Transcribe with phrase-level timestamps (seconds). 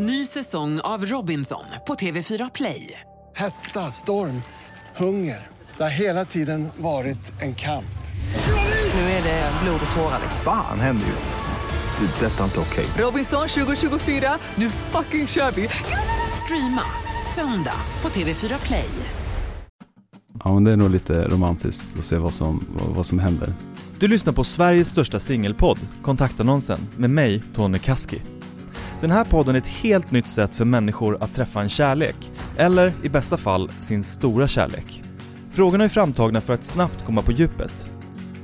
[0.00, 3.00] Ny säsong av Robinson på TV4 Play.
[3.36, 4.42] Hetta, storm,
[4.96, 5.46] hunger.
[5.76, 7.98] Det har hela tiden varit en kamp.
[8.94, 10.20] Nu är det blod och tårar.
[10.44, 12.06] Fan händer just nu.
[12.06, 12.26] Det.
[12.26, 12.86] är Detta är inte okej.
[13.04, 15.68] Robinson 2024, nu fucking kör vi!
[16.44, 16.82] Streama
[17.34, 18.90] söndag på TV4 Play.
[20.44, 23.52] Ja, men det är nog lite romantiskt att se vad som, vad, vad som händer.
[23.98, 28.22] Du lyssnar på Sveriges största singelpodd, Kontaktannonsen, med mig, Tony Kaski.
[29.00, 32.92] Den här podden är ett helt nytt sätt för människor att träffa en kärlek, eller
[33.02, 35.02] i bästa fall sin stora kärlek.
[35.50, 37.90] Frågorna är framtagna för att snabbt komma på djupet.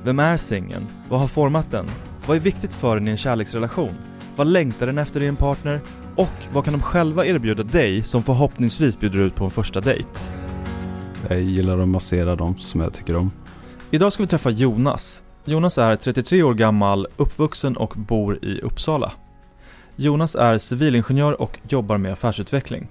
[0.04, 0.86] Vem är singeln?
[1.08, 1.86] Vad har format den?
[2.26, 3.94] Vad är viktigt för den i en kärleksrelation?
[4.36, 5.80] Vad längtar den efter i en partner?
[6.16, 10.08] Och vad kan de själva erbjuda dig som förhoppningsvis bjuder ut på en första dejt?
[11.28, 13.32] Jag gillar att massera dem som jag tycker om.
[13.90, 15.22] Idag ska vi träffa Jonas.
[15.44, 19.12] Jonas är 33 år gammal, uppvuxen och bor i Uppsala.
[19.96, 22.88] Jonas är civilingenjör och jobbar med affärsutveckling.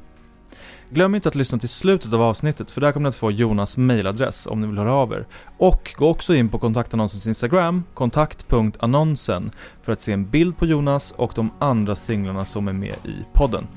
[0.89, 3.77] Glöm inte att lyssna till slutet av avsnittet för där kommer ni att få Jonas
[3.77, 5.27] mailadress om ni vill höra av er.
[5.57, 9.51] Och gå också in på kontaktannonsens Instagram, kontakt.annonsen,
[9.81, 13.15] för att se en bild på Jonas och de andra singlarna som är med i
[13.33, 13.67] podden.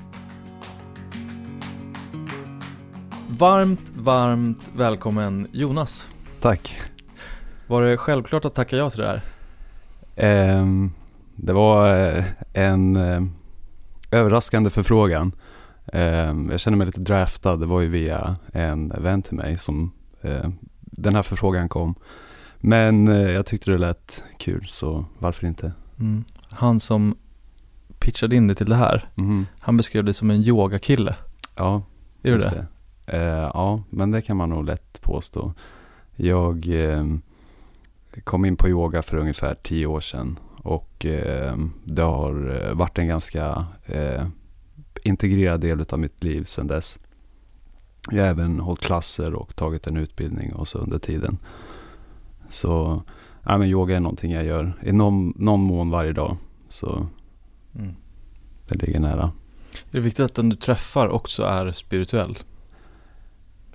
[3.29, 6.09] Varmt, varmt välkommen Jonas.
[6.41, 6.81] Tack.
[7.67, 9.23] Var det självklart att tacka ja till det här?
[10.17, 10.93] Ehm,
[11.37, 13.23] det var eh, en eh,
[14.11, 15.33] överraskande förfrågan.
[15.93, 17.57] Ehm, jag känner mig lite draftad.
[17.57, 21.95] Det var ju via en vän till mig som eh, den här förfrågan kom.
[22.59, 25.73] Men jag tyckte det lät kul så varför inte?
[25.99, 26.25] Mm.
[26.49, 27.17] Han som
[27.99, 29.47] pitchade in dig till det här, Mhm.
[29.61, 31.17] han beskrev dig som en yogakille.
[31.57, 31.83] Ja,
[32.23, 32.67] Är just det?
[33.07, 35.53] Eh, ja, men det kan man nog lätt påstå.
[36.17, 37.07] Jag eh,
[38.25, 42.99] kom in på yoga för ungefär tio år sedan och eh, det har eh, varit
[42.99, 44.27] en ganska eh,
[45.03, 46.99] integrerad del av mitt liv sedan dess.
[48.11, 51.39] Jag har även hållit klasser och tagit en utbildning och så under tiden.
[52.49, 53.03] Så
[53.43, 56.37] ja, men yoga är någonting jag gör i någon, någon mån varje dag.
[56.69, 57.07] Så
[57.75, 57.95] Mm.
[58.69, 59.23] det ligger nära.
[59.91, 62.39] Är det viktigt att den du träffar också är spirituell?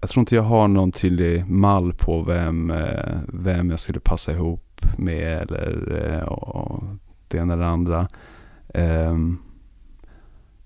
[0.01, 4.31] jag tror inte jag har någon tydlig mall på vem, eh, vem jag skulle passa
[4.31, 6.83] ihop med eller eh, och
[7.27, 8.07] det ena eller det andra.
[8.73, 9.37] Ehm,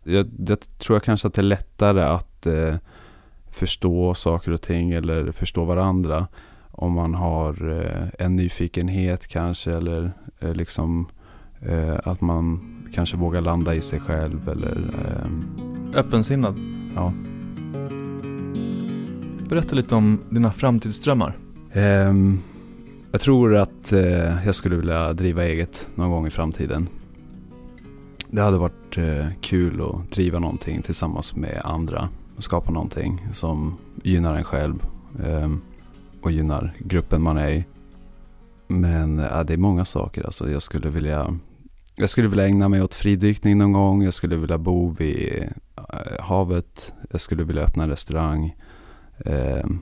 [0.04, 2.76] jag, jag tror jag kanske att det är lättare att eh,
[3.50, 6.28] förstå saker och ting eller förstå varandra
[6.72, 11.08] om man har eh, en nyfikenhet kanske eller liksom
[12.04, 12.62] att man
[12.94, 15.46] kanske vågar landa i sig själv eller ehm,
[15.96, 16.60] Öppensinnad?
[16.96, 17.14] ja.
[19.50, 21.38] Berätta lite om dina framtidsdrömmar.
[21.74, 22.40] Ehm,
[23.16, 26.90] jag tror att eh, jag skulle vilja driva eget någon gång i framtiden.
[28.30, 33.78] Det hade varit eh, kul att driva någonting tillsammans med andra och skapa någonting som
[34.04, 34.86] gynnar en själv
[35.26, 35.52] eh,
[36.22, 37.66] och gynnar gruppen man är i.
[38.68, 40.24] Men det är många saker.
[40.24, 41.38] Alltså, jag, skulle vilja,
[41.96, 44.04] jag skulle vilja ägna mig åt fridykning någon gång.
[44.04, 45.44] Jag skulle vilja bo vid
[45.76, 46.94] eh, havet.
[47.12, 48.56] Jag skulle vilja öppna en restaurang.
[49.26, 49.80] Ehm,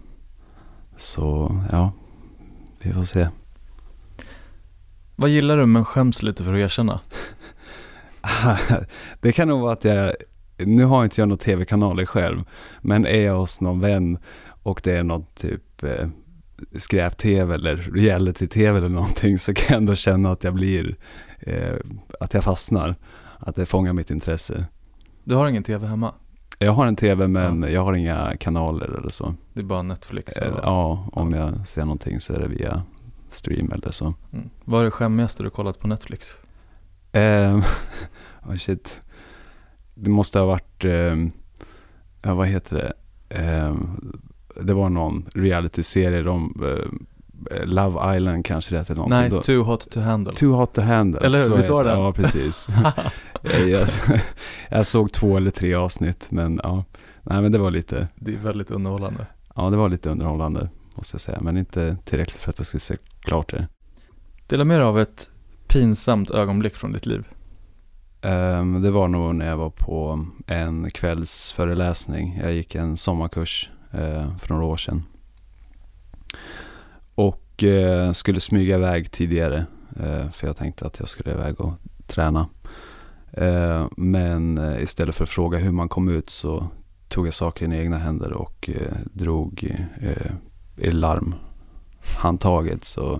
[0.97, 1.91] så ja,
[2.85, 3.27] vi får se.
[5.15, 6.99] Vad gillar du men skäms lite för att erkänna?
[9.21, 10.13] det kan nog vara att jag,
[10.57, 12.43] nu har inte jag några tv-kanaler själv,
[12.81, 14.17] men är jag hos någon vän
[14.63, 16.07] och det är någon typ eh,
[16.75, 20.95] skräp-tv eller reality-tv eller någonting så kan jag ändå känna att jag blir,
[21.39, 21.75] eh,
[22.19, 22.95] att jag fastnar,
[23.39, 24.65] att det fångar mitt intresse.
[25.23, 26.13] Du har ingen tv hemma?
[26.59, 27.69] Jag har en tv men Ja.
[27.69, 29.35] jag har inga kanaler eller så.
[29.53, 30.37] Det är bara Netflix?
[30.37, 32.83] Eh, ja, om jag ser någonting så är det via
[33.29, 34.13] stream eller så.
[34.33, 34.49] Mm.
[34.65, 36.37] Vad är det skämmigaste du kollat på Netflix?
[37.11, 37.57] Eh,
[38.49, 39.01] oh shit.
[39.95, 41.15] Det måste ha varit, eh,
[42.21, 42.93] ja, vad heter det?
[43.39, 43.75] Eh,
[44.61, 46.91] det var någon reality-serie, de, eh,
[47.63, 49.19] Love Island kanske det heter någonting.
[49.19, 50.33] Nej, Då- Too Hot To Handle.
[50.33, 51.21] Too Hot To Handle.
[51.21, 51.45] Eller hur?
[51.45, 52.05] så Visst var heter- det den?
[52.05, 52.67] Ja, precis.
[53.67, 53.87] jag,
[54.77, 56.83] jag, såg två eller tre avsnitt, men ja.
[57.23, 59.25] Nej, men det var lite, Det är väldigt underhållande.
[59.55, 61.37] ja, det var lite underhållande, måste jag säga.
[61.41, 63.67] Men inte tillräckligt för att jag skulle se klart det.
[64.47, 65.29] Dela med dig av ett
[65.67, 67.27] pinsamt ögonblick från ditt liv.
[68.21, 72.39] Ehm, det var nog när jag var på en kvällsföreläsning.
[72.43, 75.03] Jag gick en sommarkurs eh, för några år sedan.
[77.53, 79.65] Och eh, skulle smyga iväg tidigare.
[79.99, 81.73] Eh, för jag tänkte att jag skulle iväg och
[82.07, 82.49] träna.
[83.31, 86.67] Eh, men eh, istället för att fråga hur man kom ut så
[87.07, 89.71] tog jag saken i egna händer och eh, drog
[90.01, 90.31] eh,
[90.77, 92.83] i larmhandtaget.
[92.83, 93.19] Så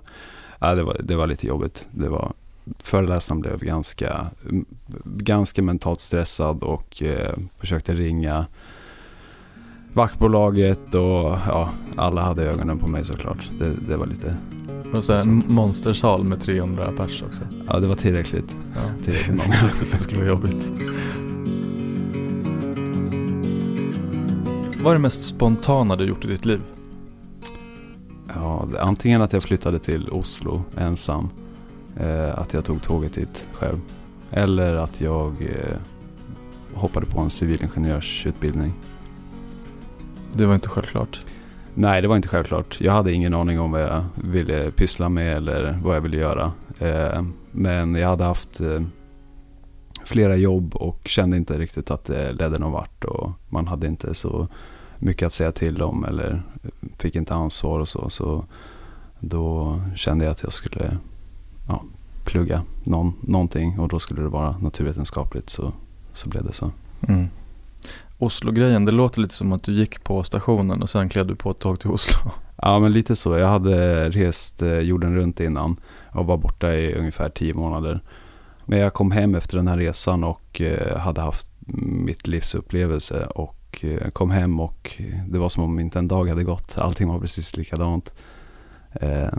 [0.62, 1.88] eh, det, var, det var lite jobbigt.
[1.92, 2.34] Det var
[2.80, 4.28] föreläsaren blev ganska,
[5.04, 8.46] ganska mentalt stressad och eh, försökte ringa
[9.94, 13.50] vaktbolaget och ja, alla hade ögonen på mig såklart.
[13.60, 14.36] Det, det var lite,
[14.94, 17.44] Och så en monstersal med 300 pers också.
[17.68, 18.56] ja det var tillräckligt.
[18.76, 18.82] Ja.
[19.04, 19.72] Tillräckligt många.
[19.92, 20.72] det skulle vara jobbigt.
[24.84, 26.62] Vad är det mest spontana du gjort i ditt liv?
[28.36, 31.30] Ja, antingen att jag flyttade till Oslo ensam,
[31.98, 33.80] eh, att jag tog tåget dit själv.
[34.32, 35.78] Eller att jag eh,
[36.74, 38.74] hoppade på en civilingenjörsutbildning.
[40.34, 41.26] Det var inte självklart.
[41.74, 42.82] Nej, det var inte självklart.
[42.82, 46.52] Jag hade ingen aning om vad jag ville pyssla med eller vad jag ville göra.
[46.80, 48.82] Eh, men jag hade haft eh,
[50.06, 53.04] flera jobb och kände inte riktigt att det ledde någon vart.
[53.04, 54.48] Och man hade inte så
[55.00, 56.44] mycket att säga till om eller
[56.98, 58.10] fick inte ansvar och så.
[58.10, 58.46] Så
[59.20, 60.98] då kände jag att jag skulle
[61.68, 61.84] ja,
[62.24, 65.50] plugga någon, någonting och då skulle det vara naturvetenskapligt.
[65.50, 65.74] Så,
[66.14, 66.72] så blev det så.
[67.08, 67.28] Mm.
[68.24, 71.52] Oslo-grejen, det låter lite som att du gick på stationen och sen klev du på
[71.52, 72.32] ett tåg till Oslo.
[72.56, 73.38] Ja men lite så.
[73.38, 75.80] Jag hade rest eh, jorden runt innan
[76.12, 78.02] och var borta i ungefär tio månader.
[78.66, 81.52] Men jag kom hem efter den här resan och eh, hade haft
[82.06, 86.30] mitt livs upplevelse och eh, kom hem och det var som om inte en dag
[86.30, 86.78] hade gått.
[86.78, 88.14] Allting var precis likadant.
[88.92, 89.34] Eh,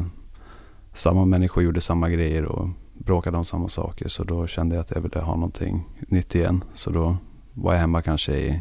[0.93, 4.91] samma människor gjorde samma grejer och bråkade om samma saker så då kände jag att
[4.91, 6.65] jag ville ha någonting nytt igen.
[6.73, 7.17] Så då
[7.53, 8.61] var jag hemma kanske i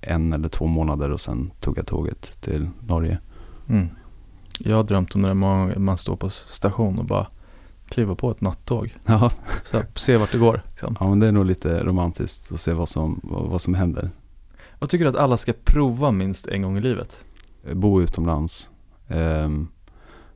[0.00, 3.18] en eller två månader och sen tog jag tåget till Norge.
[3.68, 3.88] Mm.
[4.58, 7.26] Jag har drömt om när man, man står på station och bara
[7.88, 8.94] kliva på ett nattåg.
[9.06, 9.30] Ja,
[9.64, 10.62] Så här, se vart det går.
[10.68, 10.96] Liksom.
[11.00, 14.10] ja men det är nog lite romantiskt att se vad som, vad som händer.
[14.78, 17.24] Vad tycker du att alla ska prova minst en gång i livet?
[17.72, 18.70] Bo utomlands.
[19.08, 19.68] Ehm,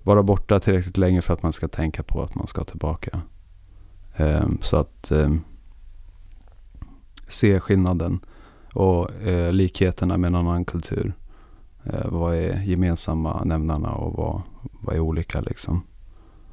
[0.03, 3.21] vara borta tillräckligt länge för att man ska tänka på att man ska tillbaka.
[4.17, 5.41] Ehm, så att ehm,
[7.29, 8.21] se skillnaden
[8.75, 11.15] och eh, likheterna med en annan kultur.
[11.85, 14.43] Eh, vad är gemensamma nämnarna och vad,
[14.81, 15.83] vad är olika liksom.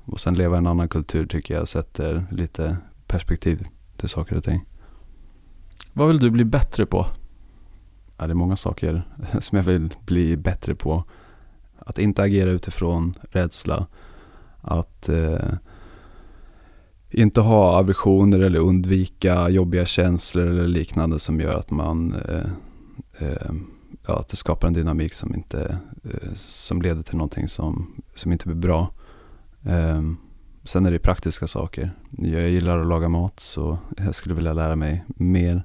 [0.05, 2.77] Och sen leva i en annan kultur tycker jag sätter lite
[3.07, 4.65] perspektiv till saker och ting.
[5.93, 7.05] Vad vill du bli bättre på?
[8.17, 9.03] Ja, det är många saker
[9.39, 11.03] som jag vill bli bättre på.
[11.79, 13.87] Att inte agera utifrån rädsla.
[14.61, 15.53] Att eh,
[17.11, 22.51] inte ha aversioner eller undvika jobbiga känslor eller liknande som gör att man eh,
[23.27, 23.51] eh,
[24.07, 28.31] ja, att det skapar en dynamik som inte eh, som leder till någonting som, som
[28.31, 28.93] inte blir bra.
[29.63, 30.17] Ehm,
[30.63, 31.91] sen är det praktiska saker.
[32.17, 35.63] Jag gillar att laga mat så jag skulle vilja lära mig mer.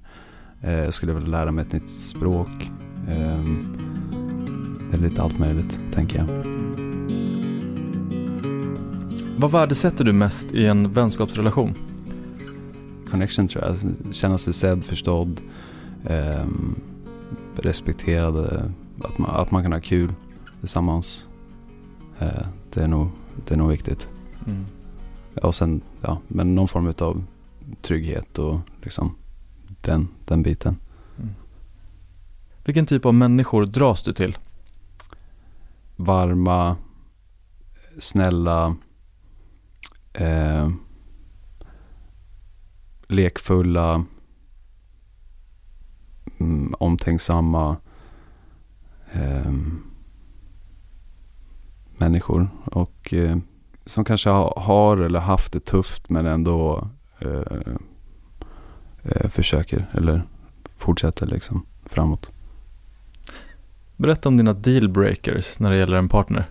[0.62, 2.70] Eh, jag skulle vilja lära mig ett nytt språk.
[3.08, 3.76] Ehm,
[4.92, 6.65] eller Det är lite allt möjligt, tänker jag.
[9.38, 11.74] Vad värdesätter du mest i en vänskapsrelation?
[13.10, 13.76] Connection tror jag.
[14.14, 15.40] Känna sig sedd, förstådd,
[16.04, 16.80] ehm,
[17.56, 18.36] respekterad.
[18.36, 18.62] eh,
[19.00, 20.12] Att man, att man kan ha kul
[20.60, 21.26] tillsammans.
[22.18, 23.08] Eh, Det är nog,
[23.46, 24.08] det är nog viktigt.
[24.46, 24.64] Mm.
[25.42, 27.24] Och sen, ja, men någon form av
[27.82, 29.14] trygghet och liksom
[29.80, 30.76] den, den biten.
[32.64, 34.38] Vilken typ av människor dras du till?
[35.98, 36.76] varma,
[37.98, 38.76] snälla,
[40.16, 40.70] eh,
[43.08, 44.04] lekfulla,
[46.38, 47.76] mm, omtänksamma
[49.12, 49.52] eh,
[51.96, 52.48] människor.
[52.64, 53.36] Och eh,
[53.84, 56.88] som kanske ha, har eller haft det tufft men ändå
[57.18, 57.58] eh,
[59.02, 60.22] eh, försöker eller
[60.76, 62.30] fortsätter liksom framåt.
[63.96, 66.46] Berätta om dina dealbreakers när det gäller en partner.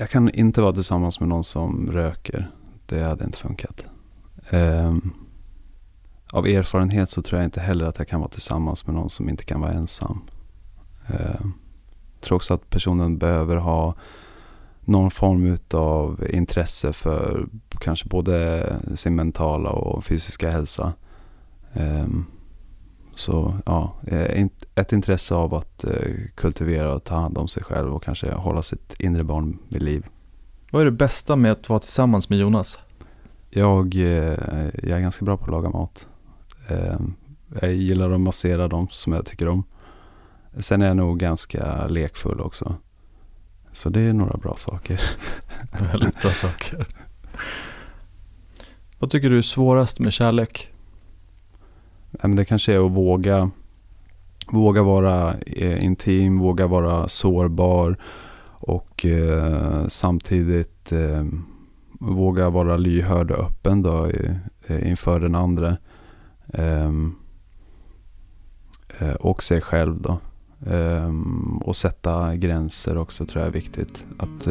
[0.00, 2.50] Jag kan inte vara tillsammans med någon som röker.
[2.86, 3.84] Det hade inte funkat.
[4.52, 5.14] Um,
[6.32, 9.28] av erfarenhet så tror jag inte heller att jag kan vara tillsammans med någon som
[9.28, 10.20] inte kan vara ensam.
[11.06, 11.52] Ehm,
[12.14, 13.94] jag tror också att personen behöver ha
[14.80, 17.46] någon form av intresse för
[17.80, 20.92] kanske både sin mentala och fysiska hälsa.
[21.72, 22.26] Um,
[23.20, 27.94] så ja, eh, ett intresse av att eh, kultivera och ta hand om sig själv
[27.94, 30.06] och kanske hålla sitt inre barn vid liv.
[30.70, 32.78] Vad är det bästa med att vara tillsammans med Jonas?
[33.50, 34.38] Jag, eh,
[34.82, 36.06] jag är ganska bra på att laga mat.
[36.68, 36.98] Eh,
[37.60, 39.64] Jag gillar att massera dem som jag tycker om.
[40.58, 42.74] Sen är jag nog ganska lekfull också.
[43.72, 45.00] Så det är några bra saker.
[45.92, 46.86] Väldigt bra saker.
[48.98, 50.72] Vad tycker du är svårast med kärlek?
[52.12, 53.50] Det kanske är att våga,
[54.48, 57.96] våga vara eh, intim, våga vara sårbar
[58.60, 61.24] och eh, samtidigt eh,
[62.00, 64.30] våga vara lyhörd och öppen då i,
[64.66, 65.76] eh, inför den andra.
[66.52, 67.14] Ehm,
[68.98, 70.18] eh, och sig själv då.
[70.66, 74.04] Ehm, och sätta gränser också tror jag är viktigt.
[74.18, 74.48] Att,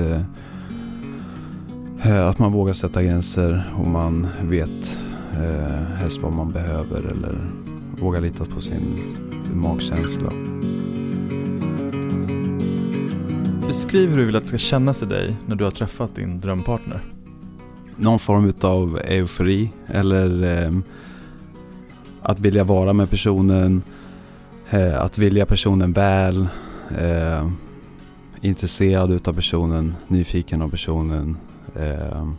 [2.30, 5.00] att man vågar sätta gränser och man vet
[5.40, 7.52] uh, helst vad man behöver eller
[8.00, 9.00] vågar lita på sin
[9.54, 10.32] magkänsla.
[13.68, 16.40] Beskriv hur du vill att det ska kännas i dig när du har träffat din
[16.40, 17.02] drömpartner.
[17.96, 20.72] Någon form av eufori eller eh,
[22.22, 23.82] att vilja vara med personen,
[24.70, 26.48] eh, att vilja personen väl,
[26.98, 27.50] eh,
[28.42, 31.38] intresserad utav personen, nyfiken av personen
[31.76, 32.32] eh,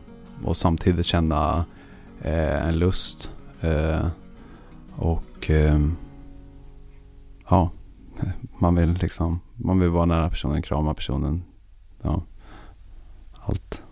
[0.44, 1.62] och samtidigt känna eh,
[2.28, 3.30] en lust.
[3.60, 4.06] Eh,
[4.96, 5.50] och
[7.48, 7.70] ja,
[8.58, 11.42] man vill liksom man vill vara nära personen, krama personen.
[12.02, 12.22] Ja,
[13.34, 13.82] allt.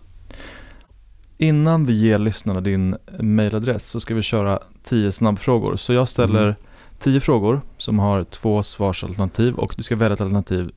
[1.37, 5.75] Innan vi ger lyssnarna din mailadress så ska vi köra tio snabbfrågor.
[5.75, 6.55] Så jag ställer mm.
[6.99, 10.71] tio frågor som har två svarsalternativ och du ska välja ett alternativ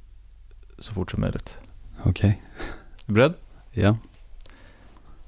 [0.78, 1.58] så fort som möjligt.
[1.98, 2.10] Okej.
[2.10, 2.30] Okay.
[2.30, 3.34] Är du beredd?
[3.70, 3.96] Ja.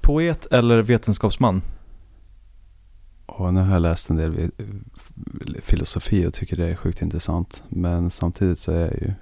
[0.01, 1.61] Poet eller vetenskapsman?
[3.25, 4.51] Och nu har jag läst en del
[5.61, 7.63] filosofi och tycker det är sjukt intressant.
[7.69, 9.13] Men samtidigt så är jag ju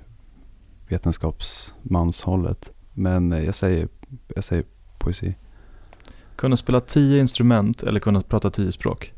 [0.87, 2.73] vetenskapsmanshållet.
[2.93, 3.87] Men jag säger,
[4.35, 4.63] jag säger
[4.97, 5.35] poesi.
[6.35, 9.13] Kunna spela tio instrument eller kunna prata tio språk?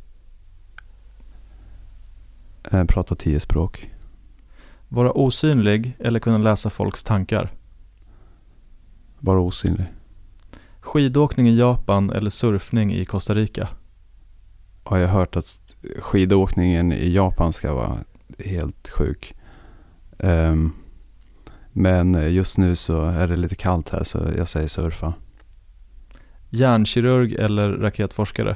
[2.72, 3.92] Eh, prata tio språk.
[4.88, 7.52] Vara osynlig eller kunna läsa folks tankar?
[9.20, 9.86] Vara osynlig.
[10.80, 13.70] Skidåkning i Japan eller surfning i Costa Rica?
[14.86, 15.62] Har jag hört att
[16.00, 17.98] skidåkningen i Japan ska vara
[18.40, 19.36] helt sjuk.
[20.18, 20.74] Um,
[21.72, 25.14] men just nu så är det lite kallt här så jag säger surfa.
[26.50, 28.56] Hjärnkirurg eller raketforskare?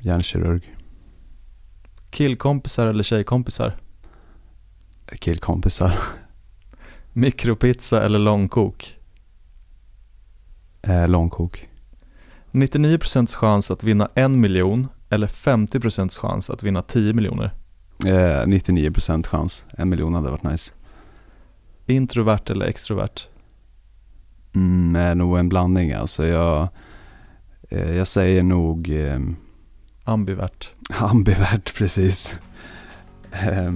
[0.00, 0.76] Hjärnkirurg.
[2.10, 3.76] Killkompisar eller tjejkompisar?
[5.18, 5.98] Killkompisar.
[7.12, 8.96] Mikropizza eller långkok?
[10.82, 11.68] Eh, långkok.
[12.50, 17.54] 99% chans att vinna en miljon eller 50% chans att vinna 10 miljoner?
[18.06, 19.64] Eh, 99% chans.
[19.70, 20.74] En miljon hade varit nice.
[21.86, 23.28] Introvert eller extrovert?
[24.54, 26.26] Mm, är nog en blandning alltså.
[26.26, 26.68] Jag,
[27.70, 28.90] eh, jag säger nog...
[28.90, 29.20] Eh,
[30.04, 30.70] ambivert.
[30.98, 32.38] Ambivert, precis.
[33.32, 33.74] eh,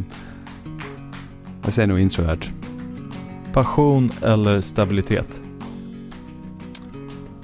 [1.65, 2.51] jag säger nog introvert.
[3.53, 5.41] Passion eller stabilitet?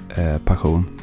[0.09, 0.96] Eh, passion.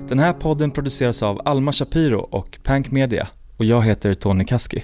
[0.07, 3.27] Den här podden produceras av Alma Shapiro och Pank Media
[3.57, 4.83] och jag heter Tony Kaski.